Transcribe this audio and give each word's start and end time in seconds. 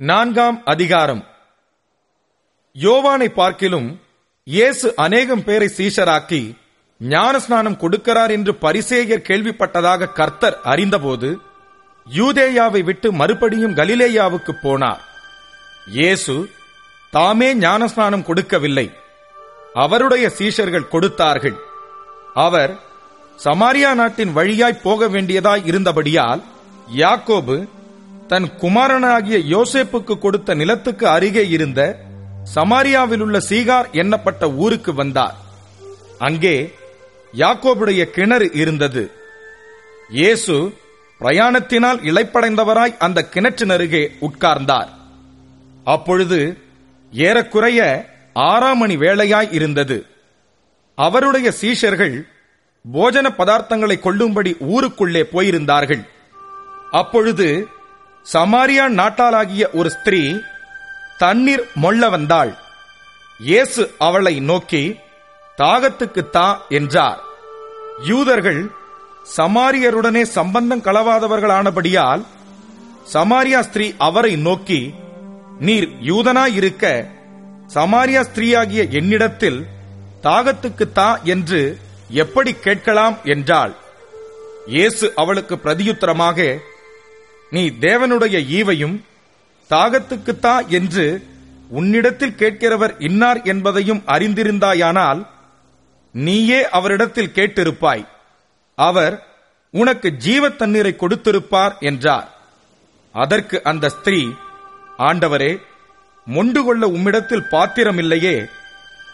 நான்காம் 0.00 0.62
அதிகாரம். 0.64 1.20
யோவானை 2.76 3.28
பார்க்கிலும் 3.28 3.86
இயேசு 4.46 4.94
அநேகம் 4.94 5.44
பேரை 5.44 5.68
சீஷராக்கி 5.76 6.40
ஞானஸ்நானம் 7.00 7.78
கொடுக்கிறார் 7.82 8.30
என்று 8.30 8.52
பரிசேயர் 8.64 9.24
கேள்விப்பட்டதாக 9.28 10.12
கர்த்தர் 10.12 10.56
அறிந்தபோது 10.72 11.38
யூதேயாவை 12.06 12.82
விட்டு 12.84 13.12
மறுபடியும் 13.12 13.74
கலிலேயாவுக்கு 13.74 14.54
போனார். 14.62 15.00
இயேசு 15.86 16.34
தாமே 17.10 17.54
ஞானஸ்நானம் 17.54 18.22
கொடுக்கவில்லை. 18.22 18.86
அவருடைய 19.84 20.28
சீஷர்கள் 20.38 20.88
கொடுத்தார்கள். 20.88 21.56
அவர் 22.34 22.74
சமாரியா 23.44 23.94
நாட்டின் 23.94 24.32
வழியாய் 24.32 24.82
போக 24.82 25.08
வேண்டியதாய் 25.08 25.64
இருந்தபடியால் 25.64 26.42
யாக்கோபு 26.96 27.56
தன் 28.30 28.46
குமாரனாகிய 28.56 29.38
யோசேப்புக்கு 29.54 30.18
கொடுத்த 30.18 30.54
நிலத்துக்கு 30.54 31.08
அருகே 31.08 31.44
இருந்த 31.48 31.80
சமாரியாவில் 32.54 33.20
உள்ள 33.20 33.38
சீகார் 33.48 33.88
எண்ணப்பட்ட 33.92 34.54
ஊருக்கு 34.54 34.94
வந்தார். 34.94 35.36
அங்கே 36.18 36.72
யாக்கோபுடைய 37.34 38.02
கிணறு 38.10 38.48
இருந்தது. 38.52 39.10
இயேசு 40.10 40.56
பிரயாணத்தினால் 41.20 42.00
இழைப்படைந்தவராய் 42.10 42.96
அந்த 42.98 43.28
கிணற்றினருகே 43.34 44.02
உட்கார்ந்தார். 44.20 44.90
அப்பொழுது 45.84 46.40
ஏறக்குறைய 47.12 47.80
ஆறாம் 48.32 48.78
மணி 48.78 48.96
வேளையாய் 48.96 49.52
இருந்தது. 49.52 50.06
அவருடைய 50.94 51.52
சீஷர்கள் 51.60 52.16
போஜன 52.84 53.26
பதார்த்தங்களை 53.38 53.98
கொள்ளும்படி 54.00 54.56
ஊருக்குள்ளே 54.74 55.22
போயிருந்தார்கள். 55.32 56.02
அப்பொழுது 56.90 57.68
சமாரியா 58.32 58.84
நாட்டாளாகிய 59.00 59.64
ஒரு 59.78 59.88
ஸ்திரீ 59.96 60.22
தண்ணீர் 61.22 61.64
மொள்ள 61.82 62.08
வந்தாள். 62.14 62.52
இயேசு 63.40 63.82
அவளை 64.06 64.34
நோக்கி 64.50 64.82
தாகத்துக்கு 65.58 66.22
தா 66.36 66.48
என்றார். 66.78 67.20
யூதர்கள் 68.10 68.60
சமாரியருடனே 69.36 70.22
சம்பந்தம் 70.38 70.84
களவாதவர்களானபடியால் 70.86 72.24
சமாரியா 73.14 73.60
ஸ்திரீ 73.68 73.86
அவரை 74.08 74.32
நோக்கி 74.46 74.80
நீர் 75.66 75.88
யூதனாயிருக்க 76.10 76.84
சமாரியா 77.76 78.22
ஸ்திரீயாகிய 78.28 78.82
என்னிடத்தில் 79.00 79.60
தாகத்துக்கு 80.26 80.86
தா 80.98 81.10
என்று 81.34 81.60
எப்படி 82.22 82.52
கேட்கலாம் 82.66 83.16
என்றாள். 83.34 83.74
இயேசு 84.74 85.06
அவளுக்கு 85.22 85.54
பிரதியுத்தரமாக 85.64 86.38
நீ 87.56 87.64
தேவனுடைய 87.86 88.36
ஈவையும் 88.58 88.96
தாகத்துக்குத்தா 89.70 90.54
என்று 90.78 91.06
உன்னிடத்தில் 91.78 92.38
கேட்கிறவர் 92.40 92.94
இன்னார் 93.08 93.40
என்பதையும் 93.52 94.02
அறிந்திருந்தாயானால் 94.14 95.20
நீயே 96.14 96.60
அவரிடத்தில் 96.78 97.34
கேட்டிருப்பாய். 97.36 98.04
அவர் 98.78 99.14
உனக்கு 99.74 100.08
ஜீவ 100.24 100.48
தண்ணீரை 100.60 100.92
கொடுத்திருப்பார் 100.98 101.74
என்றார். 101.90 102.28
அதற்கு 103.14 103.56
அந்த 103.70 103.86
ஸ்திரீ 103.96 104.20
ஆண்டவரே 105.08 105.52
மொண்டு 106.26 106.60
கொள்ள 106.64 106.84
உம்மிடத்தில் 106.96 107.48
பாத்திரமில்லையே 107.54 108.36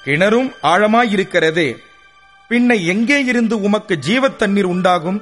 கிணறும் 0.04 0.50
ஆழமாயிருக்கிறதே 0.72 1.68
பின்ன 2.50 2.70
எங்கே 2.92 3.18
இருந்து 3.30 3.56
உமக்கு 3.66 3.94
ஜீவ 4.06 4.30
தண்ணீர் 4.40 4.70
உண்டாகும்? 4.74 5.20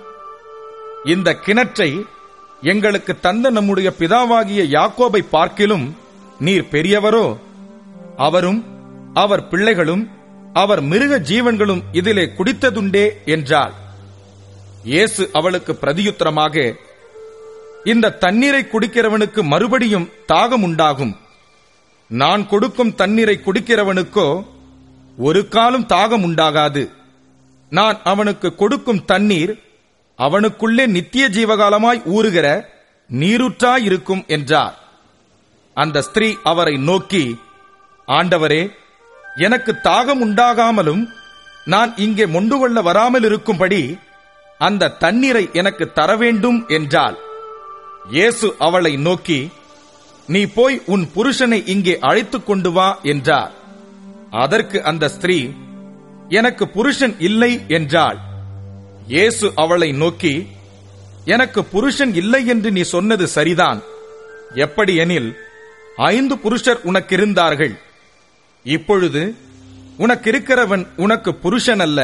இந்த 1.14 1.28
கிணற்றை 1.44 1.90
எங்களுக்கு 2.62 3.20
தந்த 3.20 3.50
நம்முடைய 3.50 3.92
பிதாவாகிய 3.98 4.62
யாக்கோபை 4.76 5.20
பார்க்கிலும் 5.30 5.96
நீர் 6.38 6.66
பெரியவரோ? 6.70 7.36
அவரும் 8.16 8.64
அவர் 9.14 9.48
பிள்ளைகளும் 9.48 10.10
அவர் 10.52 10.80
மிருக 10.80 11.18
ஜீவன்களும் 11.18 11.82
இதிலே 11.92 12.24
குடித்ததுண்டே 12.38 13.10
என்றாள் 13.24 13.72
இயேசு 14.84 15.30
அவளுக்கு 15.32 15.72
பிரதியுத்தரமாக 15.80 16.76
இந்த 17.84 18.12
தண்ணீரை 18.12 18.66
குடிக்கிறவனுக்கு 18.72 19.42
மறுபடியும் 19.42 20.08
தாகம் 20.28 20.62
உண்டாகும். 20.62 21.16
நான் 22.08 22.46
கொடுக்கும் 22.46 22.94
தண்ணீரை 22.94 23.40
குடிக்கிறவனுக்கோ 23.44 24.44
ஒரு 25.18 25.48
காலம் 25.48 25.86
தாகம் 25.86 26.24
உண்டாகாது. 26.28 26.90
நான் 27.68 28.00
அவனுக்கு 28.04 28.54
கொடுக்கும் 28.54 29.04
தண்ணீர் 29.04 29.52
அவனுக்குள்ளே 30.26 30.84
நித்திய 30.86 31.24
ஜீவகாலமாய் 31.28 32.00
ஊறுகிற 32.16 32.46
நீருற்றாயிருக்கும் 33.10 34.24
என்றார். 34.26 34.74
அந்த 35.76 36.02
ஸ்திரீ 36.02 36.28
அவரை 36.42 36.74
நோக்கி 36.88 37.24
ஆண்டவரே 38.08 38.62
எனக்கு 39.36 39.72
தாகம் 39.84 40.22
உண்டாகாமலும் 40.26 41.02
நான் 41.64 41.90
இங்கே 41.96 42.26
மொண்டு 42.26 42.56
கொள்ள 42.58 42.78
வராமல் 42.82 43.22
இருக்கும்படி 43.22 43.82
அந்த 44.58 44.92
தண்ணீரை 45.04 45.44
எனக்கு 45.52 45.84
தர 45.92 46.10
வேண்டும் 46.16 46.58
என்றாள். 46.68 47.16
இயேசு 48.10 48.48
அவளை 48.58 48.92
நோக்கி 49.06 49.40
நீ 50.26 50.42
போய் 50.46 50.76
உன் 50.86 51.04
புருஷனை 51.14 51.60
இங்கே 51.66 51.94
அழைத்துக் 51.98 52.46
கொண்டு 52.46 52.72
வா 52.72 52.88
என்றார். 53.12 53.52
அதற்கு 54.44 54.78
அந்த 54.84 55.04
ஸ்திரீ 55.08 55.38
எனக்கு 56.28 56.64
புருஷன் 56.68 57.14
இல்லை 57.28 57.52
என்றாள். 57.68 58.18
இயேசு 59.12 59.46
அவளை 59.62 59.88
நோக்கி 60.00 60.34
எனக்கு 61.34 61.60
புருஷன் 61.72 62.12
இல்லை 62.20 62.40
என்று 62.52 62.68
நீ 62.76 62.82
சொன்னது 62.94 63.24
சரிதான். 63.36 63.80
எப்படி 64.64 64.92
எனில் 65.04 65.30
ஐந்து 66.12 66.34
புருஷர் 66.44 66.80
உனக்கிருந்தார்கள். 66.90 67.74
இப்பொழுது 68.66 69.22
உனக்கிருக்கிறவன் 70.04 70.84
உனக்கு 71.04 71.30
புருஷன் 71.44 71.82
அல்ல 71.86 72.00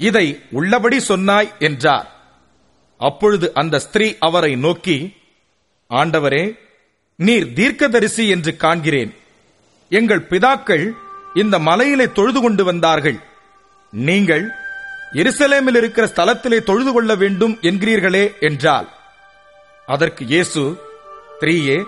இதை 0.00 0.26
உள்ளபடி 0.58 0.98
சொன்னாய் 1.10 1.50
என்றார். 1.68 2.08
அப்பொழுது 3.00 3.46
அந்த 3.54 3.76
ஸ்திரீ 3.86 4.08
அவரை 4.28 4.52
நோக்கி 4.66 4.96
ஆண்டவரே 5.90 6.44
நீர் 7.18 7.46
தீர்க்கதரிசி 7.58 8.24
என்று 8.36 8.54
காண்கிறேன். 8.64 9.12
எங்கள் 9.90 10.26
பிதாக்கள் 10.30 10.86
இந்த 11.42 11.56
மலையிலே 11.68 12.06
தொழுது 12.18 12.40
கொண்டு 12.40 12.62
வந்தார்கள். 12.64 13.18
நீங்கள் 13.92 14.46
எருசலேமில் 15.12 15.76
இருக்கிற 15.76 16.06
ஸ்தலத்திலே 16.06 16.62
தொழுது 16.62 16.92
கொள்ள 16.92 17.14
வேண்டும் 17.14 17.58
என்கிறீர்களே 17.62 18.40
என்றால் 18.40 18.88
அதற்கு 19.86 20.24
இயேசு 20.24 20.62
ஸ்திரீயே 21.40 21.84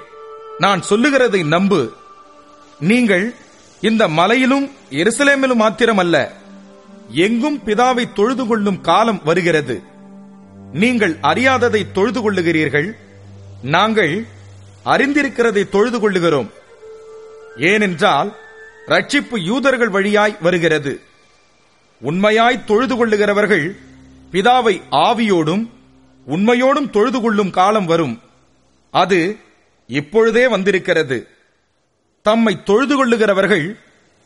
நான் 0.58 0.82
சொல்லுகிறதை 0.82 1.42
நம்பு. 1.42 1.92
நீங்கள் 2.78 3.34
இந்த 3.80 4.08
மலையிலும் 4.08 4.70
எருசலேமிலும் 4.90 5.62
மாத்திரமல்ல 5.62 6.28
எங்கும் 7.08 7.62
பிதாவை 7.66 8.12
தொழுது 8.12 8.46
கொள்ளும் 8.46 8.80
காலம் 8.80 9.20
வருகிறது. 9.24 9.82
நீங்கள் 10.72 11.16
அறியாததை 11.22 11.92
தொழுது 11.92 12.20
கொள்ளுகிறீர்கள். 12.20 12.96
நாங்கள் 13.62 14.24
அறிந்திருக்கிறதை 14.84 15.68
தொழுது 15.68 15.98
கொள்ளுகிறோம். 15.98 16.50
ஏனென்றால் 17.56 18.36
ரட்சிப்பு 18.86 19.38
யூதர்கள் 19.38 19.88
வழியாய் 19.88 20.36
வருகிறது. 20.40 21.00
உண்மையாய் 22.00 22.64
தொழுது 22.64 22.94
கொள்ளுகிறவர்கள் 22.96 23.76
பிதாவை 24.30 24.82
ஆவியோடும் 24.90 25.68
உண்மையோடும் 26.28 26.90
தொழுது 26.90 27.20
கொள்ளும் 27.20 27.50
காலம் 27.50 27.84
வரும். 27.84 28.20
அது 28.90 29.36
இப்பொழுதே 29.86 30.46
வந்திருக்கிறது. 30.46 31.28
தம்மை 32.22 32.62
தொழுது 32.62 32.96
கொள்ளுகிறவர்கள் 32.96 33.78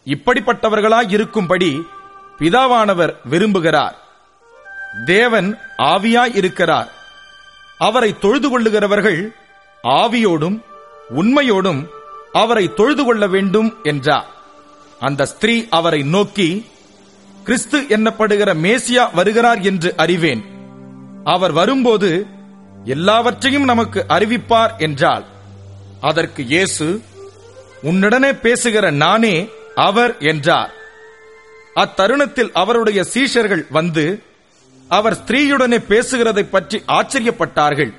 இப்படிப்பட்டவர்களாய் 0.06 1.10
இருக்கும்படி 1.10 1.86
பிதாவானவர் 2.38 3.14
விரும்புகிறார். 3.30 3.94
தேவன் 5.04 5.58
ஆவியாய் 5.78 6.36
இருக்கிறார். 6.36 6.90
அவரை 7.78 8.18
தொழுது 8.18 8.48
கொள்ளுகிறவர்கள் 8.48 9.34
ஆவியோடும் 9.82 10.60
உண்மையோடும் 11.16 11.86
அவரை 12.32 12.74
தொழுது 12.74 13.04
கொள்ள 13.04 13.26
வேண்டும் 13.26 13.76
என்றார். 13.82 14.26
அந்த 15.00 15.26
ஸ்திரீ 15.26 15.66
அவரை 15.70 16.02
நோக்கி 16.02 16.64
கிறிஸ்து 17.46 17.78
என்னப்படுகிற 17.96 18.50
மேசியா 18.64 19.04
வருகிறார் 19.14 19.60
என்று 19.70 19.90
அறிவேன். 19.96 20.42
அவர் 21.24 21.52
வரும்போது 21.52 22.10
எல்லாவற்றையும் 22.84 23.64
நமக்கு 23.64 24.00
அறிவிப்பார் 24.08 24.72
என்றால் 24.78 25.24
அதற்கு 26.00 26.42
இயேசு 26.44 26.86
உன்னுடனே 27.82 28.30
பேசுகிற 28.44 28.84
நானே 28.90 29.34
அவர் 29.88 30.12
என்றார். 30.32 30.72
அத்தருணத்தில் 31.76 32.50
அவருடைய 32.52 33.00
சீஷர்கள் 33.14 33.64
வந்து 33.70 34.04
அவர் 34.90 35.18
ஸ்திரீயுடனே 35.20 35.78
பேசுகிறதை 35.88 36.44
பற்றி 36.50 36.78
ஆச்சரியப்பட்டார்கள். 36.98 37.92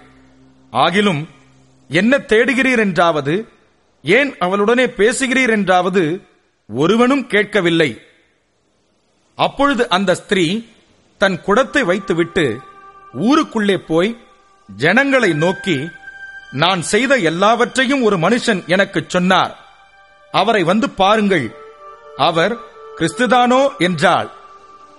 ஆகிலும் 0.73 1.21
என்ன 1.89 2.17
தேடுகிறீர் 2.31 2.81
என்றாவது 2.85 3.35
ஏன் 4.03 4.31
அவளுடனே 4.39 4.85
பேசுகிறீர் 4.99 5.53
என்றாவது 5.57 6.03
ஒருவனும் 6.69 7.27
கேட்கவில்லை. 7.27 7.89
அப்பொழுது 9.35 9.89
அந்த 9.89 10.15
ஸ்திரீ 10.15 10.65
தன் 11.17 11.41
குடத்தை 11.41 11.83
வைத்துவிட்டு 11.83 12.57
ஊருக்குள்ளே 13.13 13.77
போய் 13.77 14.17
ஜனங்களை 14.75 15.33
நோக்கி 15.33 15.89
நான் 16.51 16.81
செய்த 16.81 17.15
எல்லாவற்றையும் 17.15 18.03
ஒரு 18.03 18.17
மனுஷன் 18.17 18.65
எனக்குச் 18.67 19.09
சொன்னார். 19.09 19.59
அவரை 20.31 20.63
வந்து 20.63 20.89
பாருங்கள். 20.89 21.55
அவர் 22.17 22.57
கிறிஸ்துதானோ 22.97 23.77
என்றாள். 23.77 24.29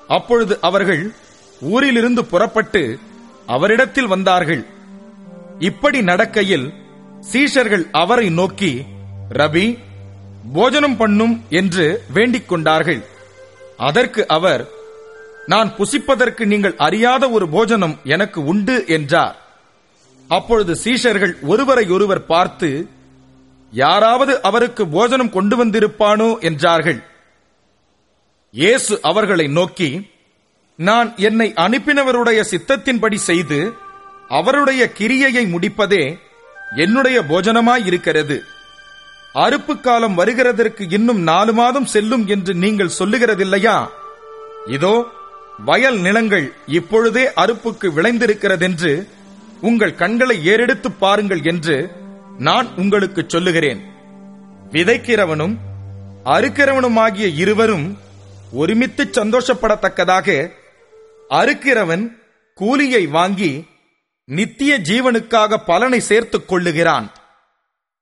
அப்பொழுது 0.08 0.58
அவர்கள் 0.60 1.14
ஊரிலிருந்து 1.60 2.24
புறப்பட்டு 2.24 2.98
அவரிடத்தில் 3.46 4.06
வந்தார்கள். 4.06 4.66
இப்படி 5.58 6.02
நடக்கையில் 6.02 6.74
சீஷர்கள் 7.32 7.90
அவரை 7.90 8.30
நோக்கி 8.30 8.84
ரபி 9.32 9.78
போஜனம் 10.52 10.96
பண்ணும் 10.96 11.44
என்று 11.50 12.04
வேண்டிக் 12.12 12.48
கொண்டார்கள். 12.48 13.04
அதற்கு 13.78 14.22
அவர் 14.26 14.62
நான் 15.46 15.68
புசிப்பதற்கு 15.78 16.44
நீங்கள் 16.44 16.76
அறியாத 16.76 17.30
ஒரு 17.30 17.46
போஜனம் 17.48 17.96
எனக்கு 18.04 18.44
உண்டு 18.44 18.76
என்றார். 18.86 19.36
அப்பொழுது 20.30 20.72
சீஷர்கள் 20.84 21.34
ஒருவரையொருவர் 21.42 22.22
பார்த்து 22.26 22.70
யாராவது 23.72 24.32
அவருக்கு 24.42 24.86
போஜனம் 24.86 25.30
கொண்டு 25.30 25.56
வந்திருப்பானோ 25.64 26.28
என்றார்கள். 26.40 27.00
இயேசு 28.54 28.94
அவர்களை 29.02 29.46
நோக்கி 29.48 29.90
நான் 30.78 31.14
என்னை 31.16 31.48
அனுப்பினவருடைய 31.64 32.40
சித்தத்தின்படி 32.52 33.14
செய்து 33.14 33.60
அவருடைய 34.28 34.82
கிரியையை 34.98 35.44
முடிப்பதே 35.48 36.04
என்னுடைய 36.76 37.18
போஜனமாயிருக்கிறது. 37.30 38.36
அறுப்பு 39.36 39.80
காலம் 39.80 40.18
வருகிறதற்கு 40.18 40.92
இன்னும் 40.92 41.20
நாலு 41.20 41.52
மாதம் 41.52 41.84
செல்லும் 41.84 42.26
என்று 42.26 42.54
நீங்கள் 42.54 42.96
சொல்லுகிறதில்லையா? 42.98 43.88
இதோ 44.66 45.06
வயல் 45.64 45.98
நிலங்கள் 45.98 46.52
இப்பொழுதே 46.66 47.24
அறுப்புக்கு 47.36 47.88
விளைந்திருக்கிறதென்று 47.96 49.08
உங்கள் 49.60 49.94
கண்களை 49.94 50.46
ஏறெடுத்து 50.46 50.90
பாருங்கள் 50.98 51.42
என்று 51.42 51.90
நான் 52.38 52.68
உங்களுக்கு 52.76 53.24
சொல்லுகிறேன். 53.26 53.80
விதைக்கிறவனும் 54.70 55.56
அறுக்கிறவனுமாகிய 56.24 57.36
இருவரும் 57.36 57.98
ஒருமித்து 58.52 59.04
சந்தோஷப்படத்தக்கதாக 59.04 60.50
அறுக்கிறவன் 61.30 62.04
கூலியை 62.54 63.06
வாங்கி 63.06 63.64
நித்திய 64.24 64.78
ஜீவனுக்காக 64.78 65.56
பலனை 65.66 66.00
சேர்த்துக் 66.00 66.52
கொள்ளுகிறான். 66.52 67.06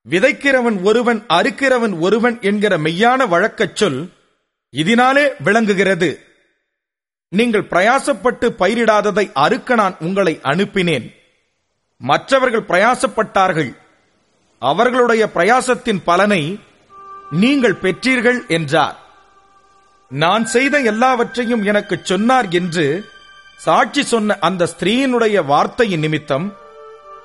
விதைக்கிறவன் 0.09 0.83
ஒருவன் 0.83 1.25
அறுக்கிறவன் 1.29 1.99
ஒருவன் 1.99 2.37
என்கிற 2.41 2.77
மெய்யான 2.77 3.27
வழக்கச் 3.27 3.75
சொல் 3.75 4.09
இதனாலே 4.69 5.31
விளங்குகிறது. 5.39 6.19
நீங்கள் 7.29 7.63
பிரயாசப்பட்டு 7.63 8.49
பயிரிடாததை 8.59 9.31
அறுக்க 9.33 9.75
நான் 9.75 9.95
உங்களை 9.99 10.39
அனுப்பினேன். 10.43 11.13
மற்றவர்கள் 11.97 12.61
பிரயாசப்பட்டார்கள். 12.61 13.75
அவர்களுடைய 14.59 15.29
பிரயாசத்தின் 15.35 16.01
பலனை 16.03 16.59
நீங்கள் 17.31 17.77
பெற்றீர்கள் 17.81 18.47
என்றார். 18.47 18.99
நான் 20.09 20.45
செய்த 20.45 20.79
எல்லாவற்றையும் 20.79 21.63
எனக்குச் 21.63 22.05
சொன்னார் 22.05 22.49
என்று 22.49 23.05
சாட்சி 23.57 24.03
சொன்ன 24.03 24.37
அந்த 24.39 24.69
ஸ்திரீயினுடைய 24.77 25.45
வார்த்தையின் 25.45 25.99
நிமித்தம் 25.99 26.55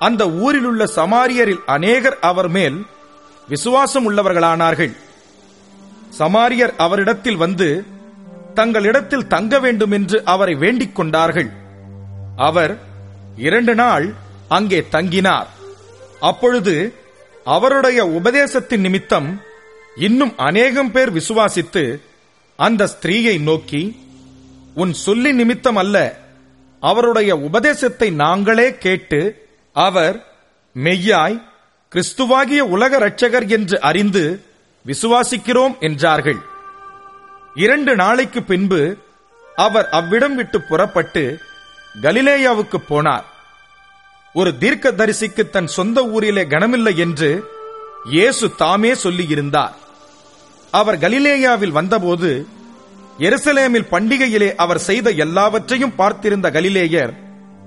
அந்த 0.07 0.23
ஊரிலுள்ள 0.43 0.83
சமாரியரில் 0.95 1.63
அநேகர் 1.65 2.17
அவர் 2.29 2.49
மேல் 2.49 2.77
விசுவாசம் 3.47 4.05
உள்ளவர்களானார்கள். 4.07 4.93
சமாரியர் 6.19 6.73
அவரிடத்தில் 6.85 7.41
வந்து 7.43 7.67
தங்களிடத்தில் 8.53 9.27
தங்க 9.27 9.59
வேண்டும் 9.59 9.91
என்று 9.91 10.17
அவரை 10.23 10.55
வேண்டிக் 10.63 10.95
கொண்டார்கள். 10.95 11.49
அவர் 12.47 12.73
இரண்டு 13.47 13.75
நாள் 13.75 14.05
அங்கே 14.47 14.79
தங்கினார். 14.91 15.49
அப்பொழுது 16.29 16.75
அவருடைய 17.45 17.99
உபதேசத்தின் 18.19 18.83
நிமித்தம் 18.85 19.29
இன்னும் 20.07 20.33
அநேகம் 20.47 20.91
பேர் 20.91 21.11
விசுவாசித்து 21.13 21.83
அந்த 22.59 22.89
ஸ்திரீயை 22.93 23.35
நோக்கி 23.49 23.83
உன் 24.73 24.93
சொல்லி 25.05 25.31
நிமித்தம் 25.33 25.75
அல்ல 25.75 25.97
அவருடைய 26.83 27.31
உபதேசத்தை 27.47 28.07
நாங்களே 28.23 28.67
கேட்டு 28.85 29.19
அவர் 29.75 30.25
மெய்யாய் 30.75 31.41
கிறிஸ்துவாகிய 31.91 32.59
உலக 32.59 32.97
இரட்சகர் 32.99 33.47
என்று 33.49 33.81
அறிந்து 33.81 34.43
விசுவாசிக்கிறோம் 34.85 35.79
என்றார்கள். 35.79 36.39
இரண்டு 37.55 37.95
நாளைக்கு 37.95 38.43
பின்பு 38.43 38.97
அவர் 39.55 39.89
அவ்விடம் 39.89 40.35
விட்டு 40.35 40.61
புறப்பட்டு 40.61 41.39
கலிலேயாவுக்கு 42.01 42.77
போனார். 42.89 43.25
ஒரு 44.33 44.57
தீர்க்க 44.57 44.91
தரிசிக்கு 44.91 45.49
தன் 45.49 45.67
சொந்த 45.67 46.05
ஊரிலே 46.05 46.43
கனமில்லை 46.43 46.95
என்று 46.95 47.43
இயேசு 48.05 48.55
தாமே 48.55 48.93
சொல்லியிருந்தார். 48.93 49.73
அவர் 50.71 50.97
கலிலேயாவில் 50.97 51.77
வந்தபோது 51.79 52.47
எருசலேமில் 53.19 53.91
பண்டிகையிலே 53.91 54.55
அவர் 54.55 54.79
செய்த 54.79 55.09
எல்லாவற்றையும் 55.09 55.97
பார்த்திருந்த 55.97 56.47
கலிலேயர் 56.51 57.13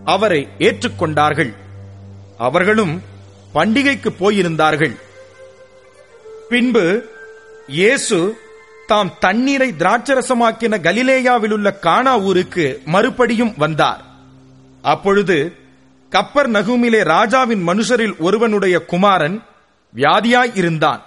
அவரை 0.05 0.49
ஏற்றுக்கொண்டார்கள். 0.59 1.53
அவர்களும் 2.49 2.95
பண்டிகைக்கு 3.57 4.11
போயிருந்தார்கள். 4.21 4.95
பின்பு 6.51 6.85
இயேசு 7.79 8.19
தாம் 8.89 9.11
தண்ணீரை 9.25 9.69
திராட்சரசமாக்கின 9.83 10.79
கலிலேயாவில் 10.87 11.55
உள்ள 11.57 11.69
கானா 11.87 12.15
ஊருக்கு 12.29 12.67
மறுபடியும் 12.95 13.55
வந்தார். 13.63 14.03
அப்பொழுது 14.85 15.37
கப்பர் 16.13 16.51
நகுமிலே 16.57 17.01
ராஜாவின் 17.15 17.63
மனுஷரில் 17.69 18.17
ஒருவனுடைய 18.27 18.77
குமாரன் 18.93 19.37
வியாதியாய் 19.95 20.53
இருந்தான். 20.61 21.03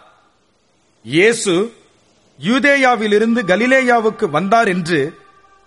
இயேசு 1.05 1.53
யூதேயாவிலிருந்து 2.39 3.41
கலிலேயாவுக்கு 3.51 4.25
வந்தார் 4.37 4.69
என்று 4.75 4.99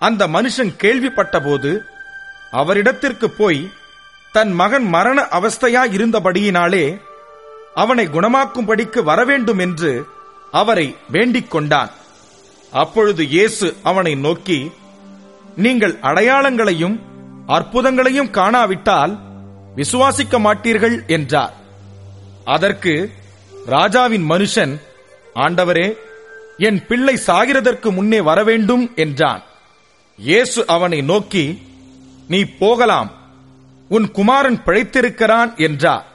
அந்த 0.00 0.22
மனுஷன் 0.36 0.72
கேள்விப்பட்டபோது 0.82 1.70
அவரிடத்திற்கு 2.60 3.28
போய் 3.40 3.60
தன் 4.32 4.52
மகன் 4.52 4.84
மரண 4.84 5.28
அவஸ்தையாய் 5.38 5.94
இருந்தபடியினாலே 5.96 6.98
அவனை 7.74 8.06
குணமாக்கும்படிக்கு 8.06 9.02
வரவேண்டும் 9.02 9.58
என்று 9.58 10.04
அவரை 10.50 10.96
வேண்டிக் 11.08 11.50
கொண்டான் 11.50 11.90
அப்பொழுது 12.72 13.28
இயேசு 13.28 13.76
அவனை 13.82 14.14
நோக்கி 14.14 14.70
நீங்கள் 15.56 15.94
அடையாளங்களையும் 16.02 16.96
அற்புதங்களையும் 17.46 18.30
காணாவிட்டால் 18.30 19.18
விசுவாசிக்க 19.76 20.38
மாட்டீர்கள் 20.38 21.06
என்றார். 21.06 21.54
அதற்கு 22.44 23.12
ராஜாவின் 23.66 24.30
மனுஷன் 24.30 24.72
ஆண்டவரே 25.34 25.96
என் 26.56 26.86
பிள்ளை 26.86 27.18
சாகிறதற்கு 27.26 27.90
முன்னே 27.90 28.20
வரவேண்டும் 28.20 28.92
என்றான். 28.94 29.42
இயேசு 30.18 30.66
அவனை 30.66 31.00
நோக்கி 31.02 31.62
நீ 32.28 32.44
போகலாம் 32.44 33.10
உன் 33.90 34.10
குமாரன் 34.10 34.58
பிழைத்திருக்கிறான் 34.64 35.56
என்றார் 35.56 36.06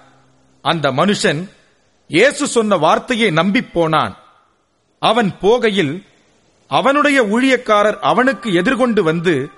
அந்த 0.61 0.91
மனுஷன் 0.91 1.41
இயேசு 2.07 2.47
சொன்ன 2.47 2.75
வார்த்தையை 2.75 3.31
நம்பிப் 3.31 3.73
போனான். 3.73 4.17
அவன் 4.99 5.31
போகையில் 5.41 6.03
அவனுடைய 6.67 7.23
ஊழியக்காரர் 7.23 7.99
அவனுக்கு 8.01 8.53
எதிர்கொண்டு 8.53 9.03
வந்து 9.03 9.49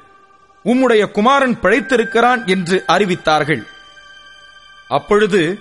உம்முடைய 0.66 1.12
குமாரன் 1.12 1.56
பிழைத்திருக்கிறான் 1.62 2.46
என்று 2.46 2.84
அறிவித்தார்கள். 2.88 3.64
அப்பொழுது 4.88 5.60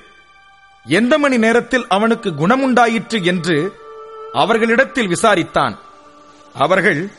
எந்த 0.86 1.18
மணி 1.18 1.38
நேரத்தில் 1.38 1.86
அவனுக்கு 1.88 2.30
குணமுண்டாயிற்று 2.30 3.22
என்று 3.22 3.56
அவர்களிடத்தில் 4.32 5.08
விசாரித்தான். 5.08 5.76
அவர்கள் 6.54 7.10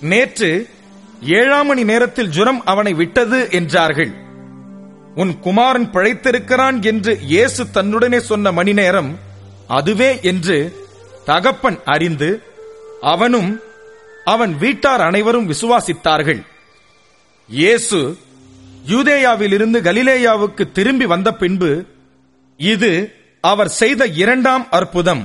நேற்று 0.00 0.50
ஏழாம் 1.20 1.66
மணி 1.66 1.84
நேரத்தில் 1.84 2.28
ஜுரம் 2.28 2.60
அவனை 2.64 2.92
விட்டது 2.94 3.48
என்றார்கள். 3.50 4.12
உன் 5.14 5.32
குமாரன் 5.40 5.88
பிழைத்திருக்கிறான் 5.92 6.78
என்று 6.90 7.12
இயேசு 7.32 7.62
தன்னுடனே 7.74 8.18
சொன்ன 8.30 8.52
மணி 8.52 8.72
நேரம் 8.72 9.10
அதுவே 9.68 10.10
என்று 10.22 10.56
தகப்பன் 11.24 11.78
அறிந்து 11.84 12.30
அவனும் 13.12 13.50
அவன் 14.24 14.52
வீட்டார் 14.58 15.00
அனைவரும் 15.00 15.48
விசுவாசித்தார்கள். 15.50 16.40
இயேசு 17.48 17.98
யூதேயாவிலிருந்து 18.92 19.78
கலிலேயாவுக்கு 19.88 20.64
திரும்பி 20.72 21.06
வந்த 21.06 21.28
பின்பு 21.42 21.70
இது 22.56 22.92
அவர் 23.40 23.70
செய்த 23.80 24.06
இரண்டாம் 24.22 24.66
அற்புதம். 24.70 25.22